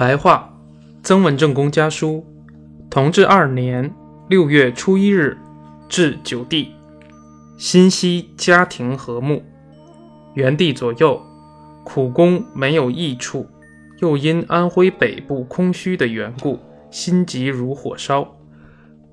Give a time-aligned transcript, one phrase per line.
[0.00, 0.50] 白话，
[1.02, 2.24] 曾文正公家书，
[2.88, 3.94] 同治二年
[4.30, 5.36] 六月初一日，
[5.90, 6.72] 至九弟，
[7.58, 9.42] 心悉家庭和睦，
[10.32, 11.20] 元帝左右，
[11.84, 13.46] 苦功没有益处，
[13.98, 16.58] 又因安徽北部空虚的缘故，
[16.90, 18.38] 心急如火烧。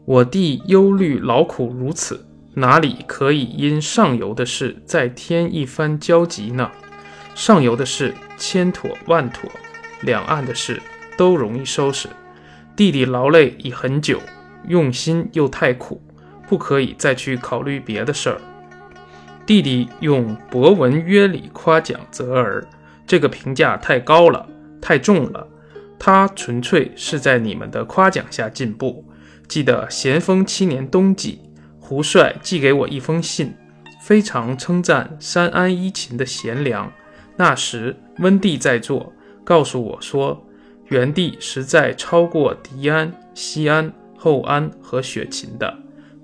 [0.05, 6.71] 我弟忧虑劳苦如此，哪里可以因上游的事再添一番焦急呢？
[7.35, 9.51] 上游的事千妥万妥。
[10.01, 10.81] 两岸的事
[11.17, 12.07] 都容易收拾。
[12.75, 14.21] 弟弟劳累已很久，
[14.67, 16.01] 用心又太苦，
[16.47, 18.39] 不可以再去考虑别的事儿。
[19.45, 22.67] 弟弟用博文约礼夸奖泽儿，
[23.07, 24.45] 这个评价太高了，
[24.81, 25.47] 太重了。
[25.97, 29.03] 他纯粹是在你们的夸奖下进步。
[29.47, 31.39] 记得咸丰七年冬季，
[31.79, 33.55] 胡帅寄给我一封信，
[34.03, 36.91] 非常称赞山安一勤的贤良。
[37.37, 39.11] 那时温帝在座。
[39.47, 40.45] 告诉我说，
[40.87, 45.73] 元帝实在超过狄安、西安、后安和雪芹的。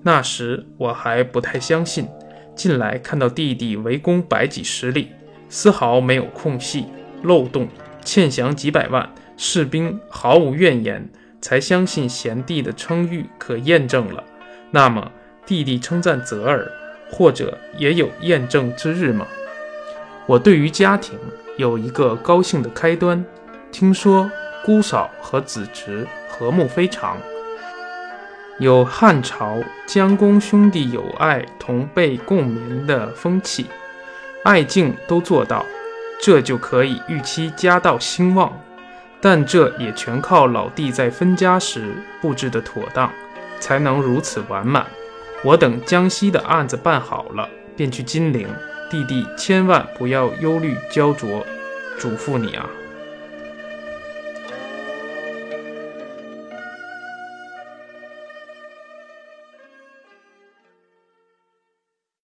[0.02, 2.06] 那时我还不太相信，
[2.54, 5.08] 近来看到弟弟围攻百几十里，
[5.48, 6.84] 丝毫没有空隙、
[7.22, 7.66] 漏洞，
[8.04, 11.08] 欠降几百万士兵毫无怨言，
[11.40, 14.22] 才相信贤弟的称誉可验证了。
[14.70, 15.10] 那么
[15.46, 16.70] 弟弟称赞泽尔，
[17.10, 19.26] 或者也有验证之日吗？
[20.26, 21.18] 我对于家庭。
[21.56, 23.24] 有一个高兴的开端，
[23.70, 24.30] 听说
[24.64, 27.16] 姑嫂和子侄和睦非常，
[28.58, 33.66] 有汉朝姜公兄弟友爱同辈共眠的风气，
[34.42, 35.64] 爱敬都做到，
[36.20, 38.52] 这就可以预期家道兴旺。
[39.20, 43.10] 但这也全靠老弟在分家时布置的妥当，
[43.60, 44.84] 才能如此完满。
[45.42, 48.48] 我等江西的案子办好了，便去金陵。
[48.90, 51.44] 弟弟千万不要忧虑焦灼，
[51.98, 52.68] 嘱咐你啊。